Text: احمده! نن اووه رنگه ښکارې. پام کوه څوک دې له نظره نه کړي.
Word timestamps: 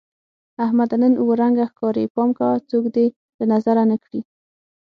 احمده! 0.65 0.95
نن 1.01 1.13
اووه 1.17 1.35
رنگه 1.41 1.65
ښکارې. 1.71 2.11
پام 2.15 2.29
کوه 2.37 2.53
څوک 2.69 2.83
دې 2.95 3.05
له 3.37 3.45
نظره 3.53 3.83
نه 3.91 3.97
کړي. 4.03 4.21